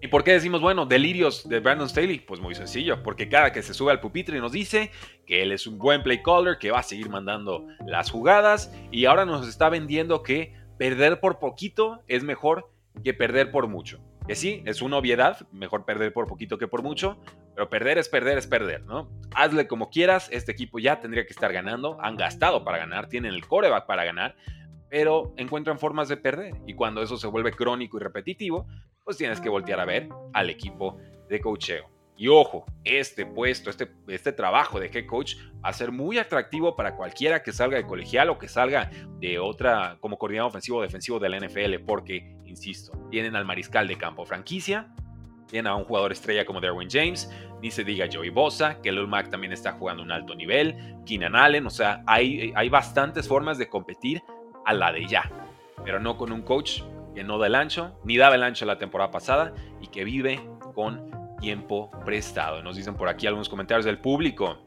¿Y 0.00 0.08
por 0.08 0.22
qué 0.22 0.32
decimos, 0.32 0.60
bueno, 0.60 0.84
delirios 0.84 1.48
de 1.48 1.60
Brandon 1.60 1.88
Staley? 1.88 2.20
Pues 2.20 2.40
muy 2.40 2.54
sencillo, 2.54 3.02
porque 3.02 3.28
cada 3.28 3.52
que 3.52 3.62
se 3.62 3.72
sube 3.72 3.90
al 3.90 4.00
pupitre 4.00 4.38
nos 4.38 4.52
dice 4.52 4.90
que 5.26 5.42
él 5.42 5.50
es 5.50 5.66
un 5.66 5.78
buen 5.78 6.02
play 6.02 6.22
caller, 6.22 6.58
que 6.58 6.70
va 6.70 6.80
a 6.80 6.82
seguir 6.82 7.08
mandando 7.08 7.66
las 7.86 8.10
jugadas 8.10 8.70
y 8.90 9.06
ahora 9.06 9.24
nos 9.24 9.48
está 9.48 9.70
vendiendo 9.70 10.22
que 10.22 10.52
perder 10.78 11.20
por 11.20 11.38
poquito 11.38 12.02
es 12.06 12.22
mejor 12.22 12.70
que 13.02 13.14
perder 13.14 13.50
por 13.50 13.66
mucho. 13.66 14.00
Que 14.26 14.34
sí, 14.34 14.62
es 14.66 14.82
una 14.82 14.96
obviedad, 14.96 15.46
mejor 15.52 15.84
perder 15.84 16.12
por 16.12 16.26
poquito 16.26 16.58
que 16.58 16.68
por 16.68 16.82
mucho, 16.82 17.18
pero 17.54 17.68
perder 17.68 17.98
es 17.98 18.08
perder, 18.08 18.38
es 18.38 18.46
perder, 18.46 18.84
¿no? 18.84 19.10
Hazle 19.34 19.66
como 19.66 19.90
quieras, 19.90 20.28
este 20.32 20.52
equipo 20.52 20.78
ya 20.78 21.00
tendría 21.00 21.26
que 21.26 21.32
estar 21.32 21.52
ganando, 21.52 21.98
han 22.00 22.16
gastado 22.16 22.64
para 22.64 22.78
ganar, 22.78 23.08
tienen 23.08 23.32
el 23.32 23.46
coreback 23.46 23.86
para 23.86 24.04
ganar, 24.04 24.34
pero 24.88 25.34
encuentran 25.36 25.78
formas 25.78 26.08
de 26.08 26.16
perder. 26.16 26.54
Y 26.66 26.74
cuando 26.74 27.02
eso 27.02 27.16
se 27.16 27.26
vuelve 27.26 27.52
crónico 27.52 27.98
y 27.98 28.00
repetitivo, 28.00 28.66
pues 29.04 29.16
tienes 29.16 29.40
que 29.40 29.48
voltear 29.48 29.80
a 29.80 29.84
ver 29.84 30.08
al 30.32 30.50
equipo 30.50 30.98
de 31.28 31.40
cocheo. 31.40 31.94
Y 32.16 32.28
ojo, 32.28 32.64
este 32.84 33.26
puesto, 33.26 33.70
este, 33.70 33.90
este 34.06 34.32
trabajo 34.32 34.78
de 34.78 34.86
head 34.86 35.06
coach 35.06 35.34
va 35.64 35.70
a 35.70 35.72
ser 35.72 35.90
muy 35.90 36.18
atractivo 36.18 36.76
para 36.76 36.94
cualquiera 36.96 37.42
que 37.42 37.52
salga 37.52 37.76
de 37.76 37.86
colegial 37.86 38.30
o 38.30 38.38
que 38.38 38.46
salga 38.46 38.88
de 39.18 39.38
otra 39.40 39.96
como 40.00 40.16
coordinador 40.16 40.50
ofensivo 40.50 40.78
o 40.78 40.82
defensivo 40.82 41.18
de 41.18 41.28
la 41.28 41.40
NFL, 41.40 41.80
porque, 41.84 42.36
insisto, 42.44 42.92
tienen 43.10 43.34
al 43.34 43.44
mariscal 43.44 43.88
de 43.88 43.96
campo 43.96 44.24
franquicia, 44.24 44.94
tienen 45.48 45.66
a 45.66 45.74
un 45.74 45.84
jugador 45.84 46.12
estrella 46.12 46.44
como 46.44 46.60
Derwin 46.60 46.88
James, 46.88 47.28
ni 47.60 47.72
se 47.72 47.82
diga 47.82 48.06
Joey 48.12 48.30
Bosa, 48.30 48.80
que 48.80 48.90
el 48.90 49.06
Mack 49.08 49.30
también 49.30 49.52
está 49.52 49.72
jugando 49.72 50.02
un 50.02 50.12
alto 50.12 50.36
nivel, 50.36 50.76
Keenan 51.04 51.34
Allen, 51.34 51.66
o 51.66 51.70
sea, 51.70 52.04
hay, 52.06 52.52
hay 52.54 52.68
bastantes 52.68 53.26
formas 53.26 53.58
de 53.58 53.68
competir 53.68 54.22
a 54.64 54.72
la 54.72 54.92
de 54.92 55.06
ya, 55.06 55.30
pero 55.84 55.98
no 55.98 56.16
con 56.16 56.30
un 56.30 56.42
coach 56.42 56.82
que 57.14 57.24
no 57.24 57.38
da 57.38 57.46
el 57.46 57.54
ancho, 57.54 57.98
ni 58.04 58.16
daba 58.16 58.34
el 58.34 58.42
ancho 58.42 58.66
la 58.66 58.78
temporada 58.78 59.10
pasada 59.10 59.54
y 59.80 59.86
que 59.86 60.04
vive 60.04 60.40
con 60.74 61.10
tiempo 61.40 61.90
prestado. 62.04 62.62
Nos 62.62 62.76
dicen 62.76 62.94
por 62.94 63.08
aquí 63.08 63.26
algunos 63.26 63.48
comentarios 63.48 63.84
del 63.84 63.98
público. 63.98 64.58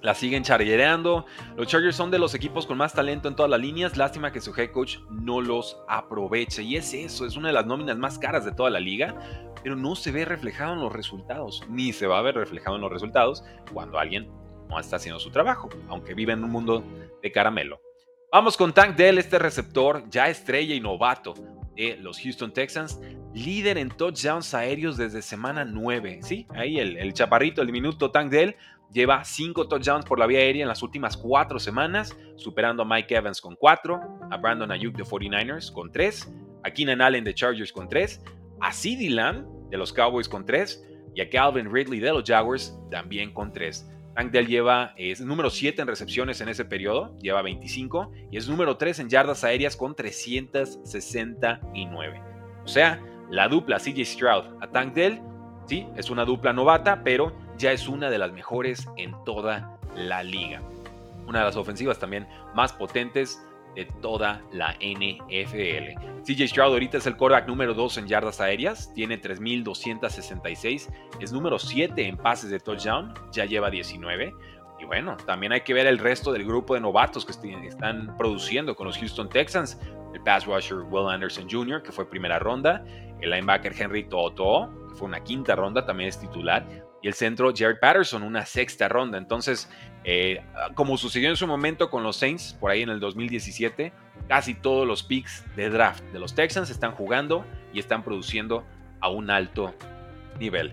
La 0.00 0.14
siguen 0.14 0.44
charlereando. 0.44 1.26
Los 1.56 1.66
Chargers 1.66 1.96
son 1.96 2.12
de 2.12 2.20
los 2.20 2.32
equipos 2.34 2.66
con 2.66 2.78
más 2.78 2.92
talento 2.92 3.26
en 3.26 3.34
todas 3.34 3.50
las 3.50 3.58
líneas. 3.60 3.96
Lástima 3.96 4.30
que 4.30 4.40
su 4.40 4.54
head 4.54 4.70
coach 4.70 4.98
no 5.10 5.40
los 5.40 5.76
aproveche. 5.88 6.62
Y 6.62 6.76
es 6.76 6.94
eso, 6.94 7.26
es 7.26 7.36
una 7.36 7.48
de 7.48 7.54
las 7.54 7.66
nóminas 7.66 7.96
más 7.96 8.16
caras 8.16 8.44
de 8.44 8.52
toda 8.52 8.70
la 8.70 8.78
liga. 8.78 9.16
Pero 9.62 9.74
no 9.74 9.96
se 9.96 10.12
ve 10.12 10.24
reflejado 10.24 10.74
en 10.74 10.80
los 10.80 10.92
resultados. 10.92 11.64
Ni 11.68 11.92
se 11.92 12.06
va 12.06 12.18
a 12.18 12.22
ver 12.22 12.36
reflejado 12.36 12.76
en 12.76 12.82
los 12.82 12.92
resultados 12.92 13.42
cuando 13.72 13.98
alguien 13.98 14.30
no 14.68 14.78
está 14.78 14.96
haciendo 14.96 15.18
su 15.18 15.30
trabajo. 15.30 15.68
Aunque 15.88 16.14
vive 16.14 16.32
en 16.32 16.44
un 16.44 16.50
mundo 16.50 16.84
de 17.20 17.32
caramelo. 17.32 17.80
Vamos 18.30 18.56
con 18.56 18.72
Tank 18.72 18.94
Dell, 18.94 19.18
este 19.18 19.38
receptor 19.38 20.04
ya 20.10 20.28
estrella 20.28 20.74
y 20.74 20.80
novato 20.80 21.34
de 21.78 21.96
los 21.96 22.20
Houston 22.20 22.52
Texans, 22.52 23.00
líder 23.32 23.78
en 23.78 23.88
touchdowns 23.88 24.52
aéreos 24.52 24.96
desde 24.96 25.22
semana 25.22 25.64
9. 25.64 26.20
Sí, 26.22 26.46
ahí 26.50 26.78
el, 26.78 27.12
chaparrito, 27.12 27.60
el 27.60 27.68
diminuto 27.68 28.10
Tank 28.10 28.30
Dell, 28.30 28.56
lleva 28.92 29.24
5 29.24 29.68
touchdowns 29.68 30.04
por 30.04 30.18
la 30.18 30.26
vía 30.26 30.40
aérea 30.40 30.62
en 30.62 30.68
las 30.68 30.82
últimas 30.82 31.16
4 31.16 31.58
semanas, 31.58 32.16
superando 32.36 32.82
a 32.82 32.86
Mike 32.86 33.14
Evans 33.14 33.40
con 33.40 33.54
4, 33.54 34.00
a 34.30 34.36
Brandon 34.38 34.72
Ayuk 34.72 34.96
de 34.96 35.04
49ers 35.04 35.72
con 35.72 35.92
3, 35.92 36.34
a 36.64 36.70
Keenan 36.70 37.00
Allen 37.00 37.24
de 37.24 37.34
Chargers 37.34 37.72
con 37.72 37.88
3, 37.88 38.22
a 38.60 38.72
CeeDee 38.72 39.10
Lamb 39.10 39.46
de 39.70 39.78
los 39.78 39.92
Cowboys 39.92 40.28
con 40.28 40.44
3 40.44 40.84
y 41.14 41.20
a 41.20 41.30
Calvin 41.30 41.72
Ridley 41.72 42.00
de 42.00 42.10
los 42.10 42.24
Jaguars 42.24 42.76
también 42.90 43.32
con 43.32 43.52
3. 43.52 43.88
Tank 44.18 44.32
Dell 44.32 44.48
lleva, 44.48 44.94
es 44.96 45.20
número 45.20 45.48
7 45.48 45.80
en 45.80 45.86
recepciones 45.86 46.40
en 46.40 46.48
ese 46.48 46.64
periodo, 46.64 47.16
lleva 47.20 47.40
25, 47.40 48.10
y 48.32 48.36
es 48.36 48.48
número 48.48 48.76
3 48.76 48.98
en 48.98 49.08
yardas 49.08 49.44
aéreas 49.44 49.76
con 49.76 49.94
369. 49.94 52.20
O 52.64 52.66
sea, 52.66 53.00
la 53.30 53.46
dupla 53.46 53.78
CJ 53.78 54.04
Stroud 54.04 54.44
a 54.60 54.72
Tank 54.72 54.98
sí, 55.66 55.86
es 55.96 56.10
una 56.10 56.24
dupla 56.24 56.52
novata, 56.52 57.04
pero 57.04 57.32
ya 57.58 57.70
es 57.70 57.86
una 57.86 58.10
de 58.10 58.18
las 58.18 58.32
mejores 58.32 58.88
en 58.96 59.14
toda 59.24 59.78
la 59.94 60.24
liga. 60.24 60.62
Una 61.28 61.38
de 61.38 61.44
las 61.44 61.56
ofensivas 61.56 62.00
también 62.00 62.26
más 62.56 62.72
potentes 62.72 63.40
de 63.74 63.84
toda 64.00 64.42
la 64.52 64.74
NFL. 64.74 66.00
CJ 66.24 66.48
Stroud 66.48 66.72
ahorita 66.72 66.98
es 66.98 67.06
el 67.06 67.16
quarterback 67.16 67.48
número 67.48 67.74
2 67.74 67.98
en 67.98 68.06
yardas 68.08 68.40
aéreas, 68.40 68.92
tiene 68.94 69.20
3.266, 69.20 70.88
es 71.20 71.32
número 71.32 71.58
7 71.58 72.06
en 72.06 72.16
pases 72.16 72.50
de 72.50 72.60
touchdown, 72.60 73.14
ya 73.32 73.44
lleva 73.44 73.70
19. 73.70 74.34
Y 74.80 74.84
bueno, 74.84 75.16
también 75.16 75.52
hay 75.52 75.62
que 75.62 75.74
ver 75.74 75.86
el 75.86 75.98
resto 75.98 76.32
del 76.32 76.44
grupo 76.44 76.74
de 76.74 76.80
novatos 76.80 77.24
que 77.24 77.32
están 77.32 78.16
produciendo 78.16 78.76
con 78.76 78.86
los 78.86 78.96
Houston 78.98 79.28
Texans. 79.28 79.78
El 80.14 80.22
pass 80.22 80.46
rusher 80.46 80.78
Will 80.88 81.08
Anderson 81.08 81.48
Jr., 81.50 81.82
que 81.82 81.90
fue 81.90 82.08
primera 82.08 82.38
ronda. 82.38 82.84
El 83.20 83.30
linebacker 83.30 83.74
Henry 83.76 84.04
Toto, 84.04 84.70
que 84.88 84.94
fue 84.94 85.08
una 85.08 85.20
quinta 85.22 85.56
ronda, 85.56 85.84
también 85.84 86.08
es 86.08 86.20
titular. 86.20 86.64
Y 87.02 87.08
el 87.08 87.14
centro 87.14 87.52
Jared 87.54 87.78
Patterson, 87.80 88.22
una 88.22 88.46
sexta 88.46 88.88
ronda. 88.88 89.18
Entonces, 89.18 89.68
eh, 90.10 90.42
como 90.74 90.96
sucedió 90.96 91.28
en 91.28 91.36
su 91.36 91.46
momento 91.46 91.90
con 91.90 92.02
los 92.02 92.16
Saints, 92.16 92.56
por 92.58 92.70
ahí 92.70 92.80
en 92.80 92.88
el 92.88 92.98
2017, 92.98 93.92
casi 94.26 94.54
todos 94.54 94.86
los 94.88 95.02
picks 95.02 95.44
de 95.54 95.68
draft 95.68 96.02
de 96.14 96.18
los 96.18 96.34
Texans 96.34 96.70
están 96.70 96.92
jugando 96.92 97.44
y 97.74 97.78
están 97.78 98.02
produciendo 98.02 98.64
a 99.00 99.10
un 99.10 99.28
alto 99.28 99.74
nivel. 100.40 100.72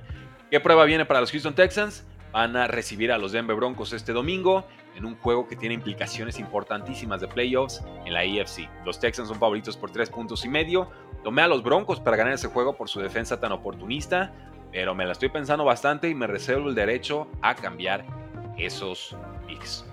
¿Qué 0.49 0.61
prueba 0.61 0.85
viene 0.85 1.03
para 1.03 1.19
los 1.19 1.31
Houston 1.31 1.53
Texans? 1.53 2.07
Van 2.31 2.55
a 2.55 2.67
recibir 2.67 3.11
a 3.11 3.17
los 3.17 3.33
Denver 3.33 3.57
Broncos 3.57 3.91
este 3.91 4.13
domingo 4.13 4.65
en 4.95 5.03
un 5.03 5.17
juego 5.17 5.49
que 5.49 5.57
tiene 5.57 5.75
implicaciones 5.75 6.39
importantísimas 6.39 7.19
de 7.19 7.27
playoffs 7.27 7.83
en 8.05 8.13
la 8.13 8.21
AFC. 8.21 8.69
Los 8.85 9.01
Texans 9.01 9.27
son 9.27 9.37
favoritos 9.37 9.75
por 9.75 9.91
tres 9.91 10.09
puntos 10.09 10.45
y 10.45 10.47
medio. 10.47 10.89
Tomé 11.25 11.41
a 11.41 11.49
los 11.49 11.61
Broncos 11.61 11.99
para 11.99 12.15
ganar 12.15 12.31
ese 12.31 12.47
juego 12.47 12.77
por 12.77 12.87
su 12.87 13.01
defensa 13.01 13.37
tan 13.37 13.51
oportunista, 13.51 14.31
pero 14.71 14.95
me 14.95 15.05
la 15.05 15.11
estoy 15.11 15.27
pensando 15.27 15.65
bastante 15.65 16.07
y 16.07 16.15
me 16.15 16.25
reservo 16.25 16.69
el 16.69 16.75
derecho 16.75 17.27
a 17.41 17.53
cambiar 17.55 18.05
esos 18.57 19.15
picks. 19.47 19.85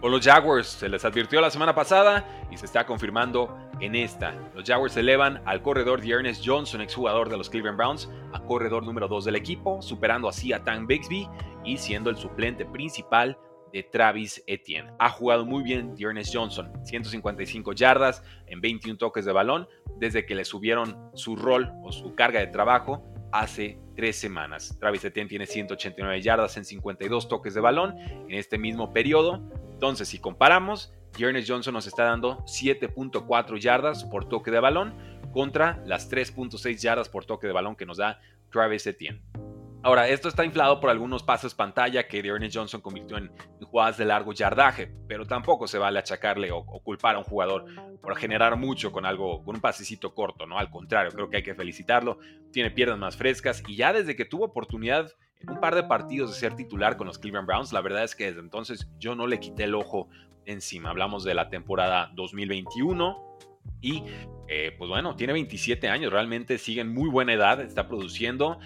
Con 0.00 0.10
los 0.10 0.22
Jaguars 0.22 0.66
se 0.66 0.88
les 0.88 1.04
advirtió 1.04 1.40
la 1.40 1.50
semana 1.50 1.74
pasada 1.74 2.46
y 2.50 2.58
se 2.58 2.66
está 2.66 2.84
confirmando 2.84 3.56
en 3.80 3.94
esta. 3.94 4.34
Los 4.54 4.64
Jaguars 4.64 4.96
elevan 4.98 5.42
al 5.46 5.62
corredor 5.62 6.02
de 6.02 6.10
Ernest 6.10 6.42
Johnson, 6.44 6.82
exjugador 6.82 7.30
de 7.30 7.38
los 7.38 7.48
Cleveland 7.48 7.78
Browns, 7.78 8.10
a 8.34 8.40
corredor 8.40 8.84
número 8.84 9.08
2 9.08 9.24
del 9.24 9.36
equipo, 9.36 9.80
superando 9.80 10.28
así 10.28 10.52
a 10.52 10.62
Tank 10.62 10.86
Bixby 10.86 11.26
y 11.64 11.78
siendo 11.78 12.10
el 12.10 12.16
suplente 12.16 12.66
principal 12.66 13.38
de 13.72 13.82
Travis 13.82 14.44
Etienne. 14.46 14.92
Ha 14.98 15.08
jugado 15.08 15.44
muy 15.44 15.64
bien 15.64 15.94
Ernest 15.98 16.34
Johnson, 16.34 16.70
155 16.84 17.72
yardas 17.72 18.22
en 18.46 18.60
21 18.60 18.98
toques 18.98 19.24
de 19.24 19.32
balón 19.32 19.66
desde 19.96 20.26
que 20.26 20.34
le 20.34 20.44
subieron 20.44 21.10
su 21.14 21.34
rol 21.34 21.72
o 21.82 21.90
su 21.90 22.14
carga 22.14 22.40
de 22.40 22.48
trabajo 22.48 23.02
hace 23.32 23.80
tres 23.94 24.16
semanas. 24.16 24.76
Travis 24.78 25.04
Etienne 25.04 25.28
tiene 25.28 25.46
189 25.46 26.20
yardas 26.22 26.56
en 26.56 26.64
52 26.64 27.28
toques 27.28 27.54
de 27.54 27.60
balón 27.60 27.98
en 27.98 28.34
este 28.34 28.58
mismo 28.58 28.92
periodo. 28.92 29.42
Entonces, 29.72 30.08
si 30.08 30.18
comparamos, 30.18 30.92
Ernest 31.18 31.48
Johnson 31.48 31.74
nos 31.74 31.86
está 31.86 32.04
dando 32.04 32.38
7.4 32.44 33.58
yardas 33.58 34.04
por 34.04 34.28
toque 34.28 34.50
de 34.50 34.60
balón 34.60 34.94
contra 35.32 35.82
las 35.86 36.10
3.6 36.10 36.76
yardas 36.78 37.08
por 37.08 37.24
toque 37.24 37.46
de 37.46 37.52
balón 37.52 37.76
que 37.76 37.86
nos 37.86 37.98
da 37.98 38.20
Travis 38.50 38.86
Etienne. 38.86 39.20
Ahora, 39.84 40.08
esto 40.08 40.30
está 40.30 40.46
inflado 40.46 40.80
por 40.80 40.88
algunos 40.88 41.22
pases 41.22 41.52
pantalla 41.52 42.08
que 42.08 42.20
Ernest 42.20 42.56
Johnson 42.56 42.80
convirtió 42.80 43.18
en, 43.18 43.30
jugadas 43.60 43.98
de 43.98 44.06
largo 44.06 44.32
yardaje, 44.32 44.90
pero 45.06 45.26
tampoco 45.26 45.66
se 45.66 45.76
vale 45.76 45.98
achacarle 45.98 46.50
o, 46.52 46.64
culpar 46.64 47.16
a 47.16 47.18
un 47.18 47.24
jugador 47.24 47.66
por 48.00 48.16
generar 48.16 48.56
mucho 48.56 48.90
con 48.90 49.04
algo, 49.04 49.44
con 49.44 49.56
un 49.56 49.60
pasecito 49.60 50.14
corto, 50.14 50.46
¿no? 50.46 50.58
Al 50.58 50.70
contrario, 50.70 51.10
creo 51.12 51.28
que 51.28 51.36
hay 51.36 51.42
que 51.42 51.54
felicitarlo. 51.54 52.18
Tiene 52.50 52.70
piernas 52.70 52.98
más 52.98 53.14
frescas 53.14 53.62
y 53.68 53.76
ya 53.76 53.92
desde 53.92 54.16
que 54.16 54.24
tuvo 54.24 54.46
oportunidad 54.46 55.12
en 55.40 55.50
un 55.50 55.60
par 55.60 55.74
de 55.74 55.82
partidos 55.82 56.30
de 56.30 56.36
ser 56.40 56.56
titular 56.56 56.96
con 56.96 57.06
los 57.06 57.18
Cleveland 57.18 57.46
Browns, 57.46 57.74
la 57.74 57.82
verdad 57.82 58.04
es 58.04 58.14
que 58.14 58.28
desde 58.28 58.40
entonces 58.40 58.88
yo 58.98 59.14
no 59.14 59.26
le 59.26 59.38
quité 59.38 59.64
el 59.64 59.74
ojo 59.74 60.08
encima. 60.46 60.88
Hablamos 60.88 61.24
de 61.24 61.34
la 61.34 61.50
temporada 61.50 62.10
2021 62.14 63.34
y 63.82 64.02
eh, 64.48 64.74
pues 64.78 64.88
bueno, 64.88 65.16
tiene 65.16 65.34
27 65.34 65.88
años, 65.88 66.12
realmente 66.12 66.58
sigue 66.58 66.80
en 66.80 66.92
muy 66.92 67.10
buena 67.10 67.34
edad, 67.34 67.60
está 67.60 67.86
produciendo 67.86 68.58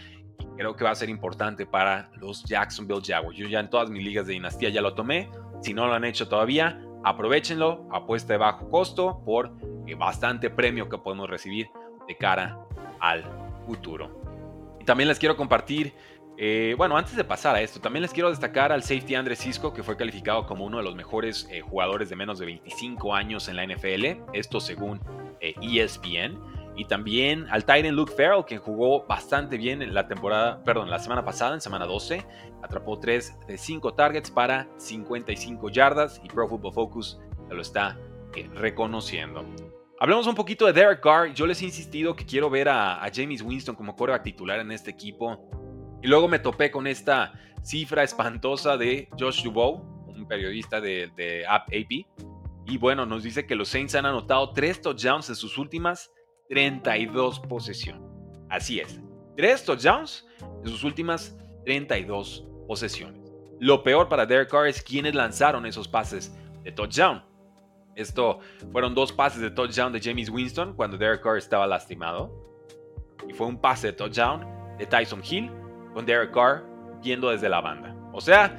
creo 0.58 0.74
que 0.74 0.82
va 0.82 0.90
a 0.90 0.94
ser 0.96 1.08
importante 1.08 1.66
para 1.66 2.10
los 2.16 2.42
Jacksonville 2.42 3.00
Jaguars. 3.02 3.38
Yo 3.38 3.46
ya 3.46 3.60
en 3.60 3.70
todas 3.70 3.88
mis 3.90 4.02
ligas 4.02 4.26
de 4.26 4.32
dinastía 4.32 4.68
ya 4.70 4.82
lo 4.82 4.92
tomé. 4.92 5.30
Si 5.62 5.72
no 5.72 5.86
lo 5.86 5.94
han 5.94 6.04
hecho 6.04 6.28
todavía, 6.28 6.82
aprovechenlo. 7.04 7.88
Apuesta 7.92 8.32
de 8.32 8.38
bajo 8.38 8.68
costo 8.68 9.22
por 9.24 9.52
eh, 9.86 9.94
bastante 9.94 10.50
premio 10.50 10.88
que 10.88 10.98
podemos 10.98 11.30
recibir 11.30 11.68
de 12.08 12.16
cara 12.16 12.58
al 12.98 13.24
futuro. 13.66 14.76
Y 14.80 14.84
también 14.84 15.06
les 15.08 15.20
quiero 15.20 15.36
compartir, 15.36 15.92
eh, 16.36 16.74
bueno, 16.76 16.96
antes 16.96 17.14
de 17.14 17.22
pasar 17.22 17.54
a 17.54 17.60
esto, 17.60 17.80
también 17.80 18.02
les 18.02 18.12
quiero 18.12 18.28
destacar 18.28 18.72
al 18.72 18.82
safety 18.82 19.14
Andre 19.14 19.36
Cisco, 19.36 19.72
que 19.72 19.84
fue 19.84 19.96
calificado 19.96 20.44
como 20.44 20.64
uno 20.64 20.78
de 20.78 20.82
los 20.82 20.96
mejores 20.96 21.48
eh, 21.52 21.60
jugadores 21.60 22.08
de 22.08 22.16
menos 22.16 22.40
de 22.40 22.46
25 22.46 23.14
años 23.14 23.48
en 23.48 23.54
la 23.54 23.64
NFL. 23.64 24.22
Esto 24.32 24.58
según 24.58 25.00
ESPN. 25.40 26.57
Y 26.78 26.84
también 26.84 27.48
al 27.50 27.64
Titan 27.64 27.96
Luke 27.96 28.12
Farrell, 28.12 28.44
quien 28.44 28.60
jugó 28.60 29.04
bastante 29.04 29.56
bien 29.56 29.82
en 29.82 29.92
la 29.94 30.06
temporada, 30.06 30.62
perdón, 30.62 30.88
la 30.88 31.00
semana 31.00 31.24
pasada, 31.24 31.54
en 31.54 31.60
semana 31.60 31.86
12. 31.86 32.24
Atrapó 32.62 33.00
3 33.00 33.48
de 33.48 33.58
5 33.58 33.94
targets 33.94 34.30
para 34.30 34.68
55 34.76 35.70
yardas 35.70 36.20
y 36.22 36.28
Pro 36.28 36.48
Football 36.48 36.72
Focus 36.72 37.18
lo 37.50 37.60
está 37.60 37.98
eh, 38.36 38.48
reconociendo. 38.54 39.44
Hablemos 39.98 40.28
un 40.28 40.36
poquito 40.36 40.66
de 40.66 40.72
Derek 40.72 41.00
Carr. 41.00 41.34
Yo 41.34 41.48
les 41.48 41.60
he 41.62 41.64
insistido 41.64 42.14
que 42.14 42.24
quiero 42.24 42.48
ver 42.48 42.68
a, 42.68 43.04
James 43.12 43.42
Winston 43.42 43.74
como 43.74 43.96
coreback 43.96 44.22
titular 44.22 44.60
en 44.60 44.70
este 44.70 44.92
equipo. 44.92 45.50
Y 46.00 46.06
luego 46.06 46.28
me 46.28 46.38
topé 46.38 46.70
con 46.70 46.86
esta 46.86 47.32
cifra 47.64 48.04
espantosa 48.04 48.76
de 48.76 49.08
Josh 49.18 49.42
Dubow, 49.42 50.06
un 50.06 50.28
periodista 50.28 50.80
de, 50.80 51.10
de 51.16 51.44
AP. 51.44 52.06
Y 52.66 52.78
bueno, 52.78 53.04
nos 53.04 53.24
dice 53.24 53.48
que 53.48 53.56
los 53.56 53.68
Saints 53.68 53.96
han 53.96 54.06
anotado 54.06 54.52
3 54.52 54.80
touchdowns 54.80 55.28
en 55.28 55.34
sus 55.34 55.58
últimas 55.58 56.12
32 56.48 57.40
posesiones. 57.40 58.02
Así 58.48 58.80
es, 58.80 59.00
3 59.36 59.64
touchdowns 59.64 60.26
en 60.64 60.70
sus 60.70 60.84
últimas 60.84 61.36
32 61.64 62.46
posesiones. 62.66 63.20
Lo 63.60 63.82
peor 63.82 64.08
para 64.08 64.24
Derek 64.24 64.50
Carr 64.50 64.68
es 64.68 64.82
quienes 64.82 65.14
lanzaron 65.14 65.66
esos 65.66 65.88
pases 65.88 66.34
de 66.62 66.72
touchdown. 66.72 67.22
Esto 67.96 68.38
fueron 68.72 68.94
dos 68.94 69.12
pases 69.12 69.40
de 69.40 69.50
touchdown 69.50 69.92
de 69.92 70.00
James 70.00 70.30
Winston 70.30 70.74
cuando 70.74 70.96
Derek 70.96 71.22
Carr 71.22 71.36
estaba 71.36 71.66
lastimado. 71.66 72.32
Y 73.28 73.32
fue 73.32 73.48
un 73.48 73.60
pase 73.60 73.88
de 73.88 73.92
touchdown 73.94 74.46
de 74.78 74.86
Tyson 74.86 75.22
Hill 75.28 75.50
con 75.92 76.06
Derek 76.06 76.32
Carr 76.32 76.64
viendo 77.02 77.30
desde 77.30 77.48
la 77.48 77.60
banda. 77.60 77.94
O 78.12 78.20
sea, 78.20 78.56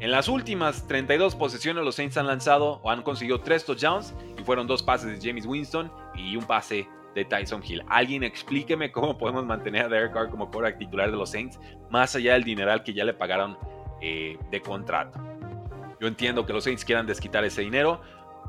en 0.00 0.10
las 0.10 0.28
últimas 0.28 0.86
32 0.86 1.34
posesiones 1.34 1.84
los 1.84 1.96
Saints 1.96 2.16
han 2.16 2.26
lanzado 2.26 2.80
o 2.82 2.90
han 2.90 3.02
conseguido 3.02 3.40
3 3.40 3.64
touchdowns 3.64 4.14
y 4.38 4.42
fueron 4.44 4.66
dos 4.66 4.82
pases 4.82 5.10
de 5.20 5.28
James 5.28 5.44
Winston 5.44 5.92
y 6.14 6.36
un 6.36 6.44
pase 6.44 6.88
de 7.18 7.24
Tyson 7.24 7.62
Hill. 7.66 7.82
Alguien 7.88 8.22
explíqueme 8.22 8.92
cómo 8.92 9.18
podemos 9.18 9.44
mantener 9.44 9.86
a 9.86 9.88
Derek 9.88 10.12
Carr 10.12 10.30
como 10.30 10.50
quarterback 10.50 10.78
titular 10.78 11.10
de 11.10 11.16
los 11.16 11.30
Saints, 11.30 11.58
más 11.90 12.14
allá 12.14 12.34
del 12.34 12.44
dineral 12.44 12.82
que 12.82 12.92
ya 12.92 13.04
le 13.04 13.12
pagaron 13.12 13.58
eh, 14.00 14.38
de 14.50 14.60
contrato. 14.60 15.18
Yo 16.00 16.06
entiendo 16.06 16.46
que 16.46 16.52
los 16.52 16.64
Saints 16.64 16.84
quieran 16.84 17.06
desquitar 17.06 17.44
ese 17.44 17.62
dinero, 17.62 18.00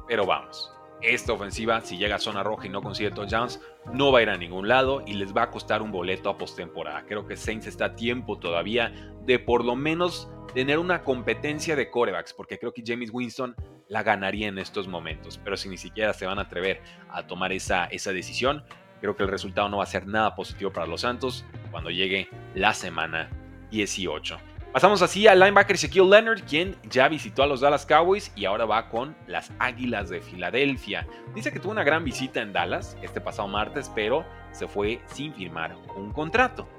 pero 0.07 0.25
vamos. 0.25 0.71
Esta 1.01 1.33
ofensiva, 1.33 1.81
si 1.81 1.97
llega 1.97 2.17
a 2.17 2.19
zona 2.19 2.43
roja 2.43 2.67
y 2.67 2.69
no 2.69 2.81
consigue 2.81 3.09
touchdowns, 3.09 3.59
no 3.93 4.11
va 4.11 4.19
a 4.19 4.21
ir 4.21 4.29
a 4.29 4.37
ningún 4.37 4.67
lado 4.67 5.01
y 5.05 5.13
les 5.13 5.35
va 5.35 5.43
a 5.43 5.49
costar 5.49 5.81
un 5.81 5.91
boleto 5.91 6.29
a 6.29 6.37
postemporada. 6.37 7.05
Creo 7.05 7.25
que 7.25 7.37
Saints 7.37 7.67
está 7.67 7.85
a 7.85 7.95
tiempo 7.95 8.37
todavía 8.37 8.93
de 9.25 9.39
por 9.39 9.63
lo 9.63 9.75
menos 9.75 10.29
tener 10.53 10.77
una 10.77 11.03
competencia 11.03 11.75
de 11.75 11.89
corebacks, 11.89 12.33
porque 12.33 12.59
creo 12.59 12.73
que 12.73 12.83
James 12.85 13.09
Winston 13.11 13.55
la 13.89 14.03
ganaría 14.03 14.47
en 14.47 14.57
estos 14.57 14.87
momentos. 14.87 15.39
Pero 15.43 15.57
si 15.57 15.67
ni 15.67 15.77
siquiera 15.77 16.13
se 16.13 16.25
van 16.25 16.39
a 16.39 16.43
atrever 16.43 16.81
a 17.09 17.27
tomar 17.27 17.51
esa, 17.51 17.85
esa 17.85 18.13
decisión, 18.13 18.63
creo 19.01 19.17
que 19.17 19.23
el 19.23 19.29
resultado 19.29 19.67
no 19.67 19.77
va 19.77 19.83
a 19.83 19.87
ser 19.87 20.07
nada 20.07 20.35
positivo 20.35 20.71
para 20.71 20.87
los 20.87 21.01
Santos 21.01 21.45
cuando 21.71 21.89
llegue 21.89 22.29
la 22.55 22.73
semana 22.73 23.29
18. 23.71 24.37
Pasamos 24.71 25.01
así 25.01 25.25
al 25.27 25.39
linebacker 25.39 25.77
Shaquille 25.77 26.07
Leonard, 26.07 26.43
quien 26.43 26.75
ya 26.83 27.07
visitó 27.07 27.41
a 27.41 27.47
los 27.47 27.59
Dallas 27.59 27.87
Cowboys 27.87 28.31
y 28.35 28.45
ahora 28.45 28.65
va 28.65 28.87
con 28.89 29.15
las 29.25 29.51
Águilas 29.57 30.09
de 30.09 30.21
Filadelfia. 30.21 31.07
Dice 31.33 31.51
que 31.51 31.59
tuvo 31.59 31.71
una 31.71 31.83
gran 31.83 32.03
visita 32.03 32.39
en 32.41 32.53
Dallas 32.53 32.95
este 33.01 33.19
pasado 33.19 33.47
martes, 33.47 33.91
pero 33.95 34.23
se 34.51 34.67
fue 34.67 35.01
sin 35.07 35.33
firmar 35.33 35.75
un 35.95 36.13
contrato. 36.13 36.69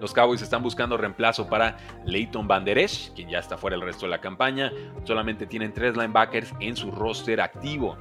Los 0.00 0.12
Cowboys 0.12 0.42
están 0.42 0.62
buscando 0.62 0.96
reemplazo 0.96 1.48
para 1.48 1.76
Leighton 2.04 2.46
Van 2.46 2.64
Der 2.64 2.78
Esch, 2.78 3.12
quien 3.14 3.28
ya 3.28 3.38
está 3.38 3.56
fuera 3.56 3.76
el 3.76 3.82
resto 3.82 4.06
de 4.06 4.10
la 4.10 4.20
campaña. 4.20 4.72
Solamente 5.04 5.46
tienen 5.46 5.72
tres 5.72 5.96
linebackers 5.96 6.52
en 6.60 6.76
su 6.76 6.90
roster 6.90 7.40
activo. 7.40 7.96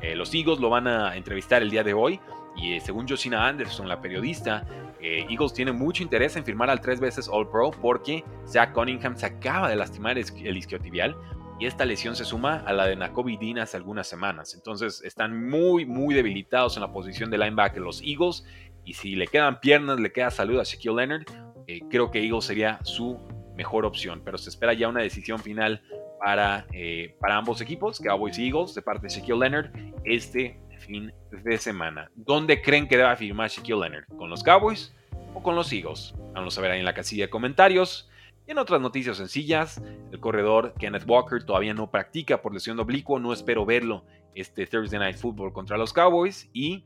Eh, 0.00 0.14
los 0.14 0.34
Eagles 0.34 0.60
lo 0.60 0.70
van 0.70 0.86
a 0.86 1.16
entrevistar 1.16 1.62
el 1.62 1.70
día 1.70 1.82
de 1.82 1.94
hoy 1.94 2.20
y 2.56 2.74
eh, 2.74 2.80
según 2.80 3.08
Josina 3.08 3.46
Anderson, 3.46 3.88
la 3.88 4.00
periodista, 4.00 4.66
eh, 5.00 5.26
Eagles 5.28 5.52
tiene 5.52 5.72
mucho 5.72 6.02
interés 6.02 6.36
en 6.36 6.44
firmar 6.44 6.70
al 6.70 6.80
tres 6.80 7.00
veces 7.00 7.28
All 7.30 7.48
Pro 7.48 7.70
porque 7.70 8.24
Zach 8.46 8.72
Cunningham 8.72 9.16
se 9.16 9.26
acaba 9.26 9.68
de 9.68 9.76
lastimar 9.76 10.18
el 10.18 10.56
isquiotibial 10.56 11.16
y 11.58 11.66
esta 11.66 11.84
lesión 11.84 12.16
se 12.16 12.24
suma 12.24 12.62
a 12.66 12.72
la 12.72 12.86
de 12.86 12.96
Nakobe 12.96 13.36
Dean 13.40 13.58
hace 13.58 13.76
algunas 13.76 14.06
semanas. 14.06 14.54
Entonces 14.54 15.02
están 15.04 15.48
muy, 15.48 15.86
muy 15.86 16.14
debilitados 16.14 16.76
en 16.76 16.82
la 16.82 16.92
posición 16.92 17.30
de 17.30 17.38
linebacker 17.38 17.80
los 17.80 18.02
Eagles 18.02 18.44
y 18.84 18.94
si 18.94 19.14
le 19.14 19.26
quedan 19.26 19.60
piernas, 19.60 19.98
le 19.98 20.12
queda 20.12 20.30
salud 20.30 20.58
a 20.58 20.64
Shaquille 20.64 20.94
Leonard, 20.94 21.24
eh, 21.66 21.80
creo 21.90 22.10
que 22.10 22.22
Eagles 22.22 22.44
sería 22.44 22.78
su 22.82 23.18
mejor 23.56 23.84
opción. 23.84 24.22
Pero 24.24 24.38
se 24.38 24.50
espera 24.50 24.72
ya 24.72 24.88
una 24.88 25.00
decisión 25.00 25.38
final 25.38 25.82
para, 26.18 26.66
eh, 26.72 27.16
para 27.20 27.36
ambos 27.36 27.60
equipos, 27.60 28.00
Cowboys 28.00 28.38
y 28.38 28.48
Eagles, 28.48 28.74
de 28.74 28.82
parte 28.82 29.06
de 29.06 29.14
Shaquille 29.14 29.38
Leonard, 29.38 29.70
este 30.04 30.60
fin 30.78 31.12
de 31.30 31.58
semana. 31.58 32.10
¿Dónde 32.14 32.60
creen 32.60 32.86
que 32.86 32.96
deba 32.96 33.16
firmar 33.16 33.48
Shaquille 33.48 33.80
Leonard? 33.80 34.06
¿Con 34.16 34.30
los 34.30 34.42
Cowboys 34.42 34.94
o 35.34 35.42
con 35.42 35.56
los 35.56 35.72
Eagles? 35.72 36.14
Vamos 36.34 36.54
a 36.54 36.56
saber 36.56 36.72
ahí 36.72 36.80
en 36.80 36.84
la 36.84 36.94
casilla 36.94 37.24
de 37.24 37.30
comentarios. 37.30 38.10
Y 38.46 38.50
en 38.50 38.58
otras 38.58 38.80
noticias 38.80 39.16
sencillas, 39.16 39.82
el 40.12 40.20
corredor 40.20 40.74
Kenneth 40.78 41.04
Walker 41.06 41.42
todavía 41.42 41.72
no 41.72 41.90
practica 41.90 42.42
por 42.42 42.52
lesión 42.52 42.76
de 42.76 42.82
oblicuo, 42.82 43.18
no 43.18 43.32
espero 43.32 43.64
verlo 43.64 44.04
este 44.34 44.66
Thursday 44.66 44.98
Night 44.98 45.16
Football 45.16 45.52
contra 45.52 45.78
los 45.78 45.92
Cowboys 45.92 46.50
y 46.52 46.84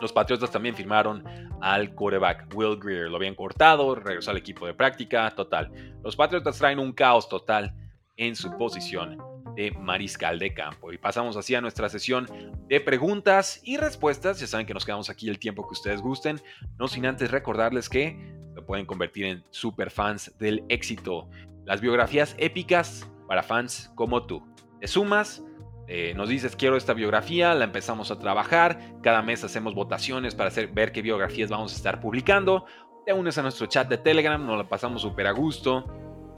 los 0.00 0.12
Patriotas 0.12 0.50
también 0.50 0.74
firmaron 0.74 1.24
al 1.60 1.94
quarterback 1.94 2.54
Will 2.54 2.78
Greer. 2.78 3.10
Lo 3.10 3.16
habían 3.16 3.34
cortado, 3.34 3.94
regresó 3.94 4.30
al 4.30 4.36
equipo 4.36 4.66
de 4.66 4.74
práctica, 4.74 5.30
total. 5.30 5.70
Los 6.02 6.16
Patriotas 6.16 6.58
traen 6.58 6.78
un 6.78 6.92
caos 6.92 7.28
total 7.28 7.74
en 8.16 8.36
su 8.36 8.56
posición 8.56 9.18
de 9.54 9.72
mariscal 9.72 10.38
de 10.38 10.54
campo. 10.54 10.92
Y 10.92 10.98
pasamos 10.98 11.36
así 11.36 11.54
a 11.54 11.60
nuestra 11.60 11.88
sesión 11.88 12.28
de 12.68 12.80
preguntas 12.80 13.60
y 13.64 13.76
respuestas. 13.76 14.38
Ya 14.38 14.46
saben 14.46 14.66
que 14.66 14.74
nos 14.74 14.84
quedamos 14.84 15.10
aquí 15.10 15.28
el 15.28 15.38
tiempo 15.38 15.66
que 15.66 15.72
ustedes 15.72 16.00
gusten. 16.00 16.40
No 16.78 16.86
sin 16.86 17.06
antes 17.06 17.30
recordarles 17.30 17.88
que 17.88 18.16
se 18.54 18.62
pueden 18.62 18.86
convertir 18.86 19.24
en 19.24 19.44
super 19.50 19.90
fans 19.90 20.32
del 20.38 20.64
éxito. 20.68 21.28
Las 21.64 21.80
biografías 21.80 22.36
épicas 22.38 23.10
para 23.26 23.42
fans 23.42 23.90
como 23.94 24.26
tú. 24.26 24.46
Te 24.80 24.86
sumas 24.86 25.42
eh, 25.88 26.12
nos 26.14 26.28
dices, 26.28 26.54
quiero 26.54 26.76
esta 26.76 26.92
biografía, 26.92 27.54
la 27.54 27.64
empezamos 27.64 28.10
a 28.10 28.18
trabajar, 28.18 28.78
cada 29.02 29.22
mes 29.22 29.42
hacemos 29.42 29.74
votaciones 29.74 30.34
para 30.34 30.50
ver 30.70 30.92
qué 30.92 31.00
biografías 31.00 31.48
vamos 31.48 31.72
a 31.72 31.76
estar 31.76 31.98
publicando, 31.98 32.66
te 33.06 33.14
unes 33.14 33.38
a 33.38 33.42
nuestro 33.42 33.66
chat 33.66 33.88
de 33.88 33.96
Telegram, 33.96 34.44
nos 34.44 34.58
la 34.58 34.68
pasamos 34.68 35.00
súper 35.00 35.26
a 35.26 35.30
gusto 35.32 35.86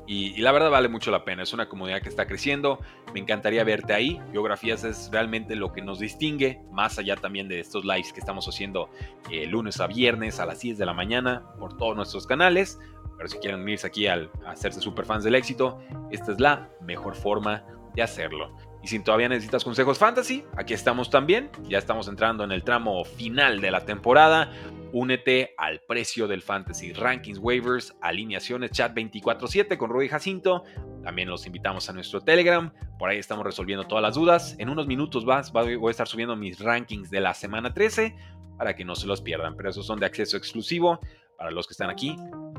y, 0.07 0.40
la 0.40 0.52
verdad 0.52 0.71
vale 0.71 0.88
mucho 0.88 1.11
la 1.11 1.25
pena, 1.25 1.42
es 1.42 1.52
una 1.52 1.69
comunidad 1.69 2.00
que 2.00 2.09
está 2.09 2.28
creciendo, 2.28 2.78
me 3.12 3.19
encantaría 3.19 3.64
verte 3.64 3.92
ahí, 3.92 4.21
biografías 4.30 4.85
es 4.85 5.11
realmente 5.12 5.57
lo 5.57 5.73
que 5.73 5.83
nos 5.83 5.99
distingue, 5.99 6.61
más 6.71 7.00
allá 7.00 7.16
también 7.16 7.49
de 7.49 7.59
estos 7.59 7.85
lives 7.85 8.12
que 8.12 8.21
estamos 8.21 8.47
haciendo 8.47 8.88
eh, 9.33 9.47
lunes 9.47 9.80
a 9.80 9.88
viernes 9.88 10.38
a 10.38 10.47
las 10.47 10.61
10 10.61 10.78
de 10.78 10.87
la 10.87 10.95
mañana 10.95 11.42
por 11.59 11.76
todos 11.76 11.97
nuestros 11.97 12.25
canales, 12.25 12.78
pero 13.16 13.28
si 13.28 13.38
quieren 13.38 13.62
unirse 13.62 13.88
aquí 13.88 14.07
al, 14.07 14.30
hacerse 14.47 14.80
super 14.80 15.04
fans 15.04 15.25
del 15.25 15.35
éxito, 15.35 15.80
esta 16.12 16.30
es 16.30 16.38
la 16.38 16.71
mejor 16.80 17.16
forma 17.16 17.64
de 17.94 18.02
hacerlo. 18.02 18.56
Y 18.82 18.88
si 18.88 18.99
todavía 19.00 19.28
necesitas 19.28 19.62
consejos 19.62 19.99
fantasy, 19.99 20.44
aquí 20.56 20.73
estamos 20.73 21.11
también. 21.11 21.50
Ya 21.64 21.78
estamos 21.78 22.09
entrando 22.09 22.44
en 22.44 22.52
el 22.52 22.64
tramo 22.64 23.04
final 23.04 23.61
de 23.61 23.70
la 23.70 23.85
temporada. 23.85 24.50
Únete 24.92 25.54
al 25.59 25.80
precio 25.80 26.26
del 26.26 26.42
fantasy, 26.42 26.92
rankings, 26.92 27.38
waivers, 27.38 27.94
alineaciones, 28.00 28.70
chat 28.70 28.92
24/7 28.94 29.76
con 29.76 29.90
Rudy 29.90 30.09
Jacinto. 30.09 30.64
También 31.04 31.28
los 31.28 31.47
invitamos 31.47 31.88
a 31.90 31.92
nuestro 31.92 32.23
Telegram. 32.23 32.73
Por 32.99 33.11
ahí 33.11 33.18
estamos 33.18 33.44
resolviendo 33.44 33.87
todas 33.87 34.02
las 34.02 34.14
dudas. 34.14 34.56
En 34.59 34.70
unos 34.70 34.87
minutos 34.87 35.25
más 35.25 35.52
voy 35.52 35.78
a 35.87 35.90
estar 35.90 36.09
subiendo 36.09 36.35
mis 36.35 36.59
rankings 36.59 37.11
de 37.11 37.20
la 37.20 37.35
semana 37.35 37.75
13 37.75 38.16
para 38.56 38.75
que 38.75 38.85
no 38.85 38.94
se 38.94 39.06
los 39.06 39.20
pierdan. 39.20 39.56
Pero 39.56 39.70
esos 39.70 39.87
son 39.87 40.00
de 40.00 40.06
acceso 40.06 40.37
exclusivo 40.37 41.00
para 41.37 41.50
los 41.50 41.66
que 41.66 41.73
están 41.73 41.90
aquí 41.90 42.16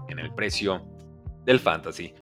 en 0.07 0.19
el 0.19 0.33
precio 0.33 0.85
del 1.45 1.59
fantasy. 1.59 2.13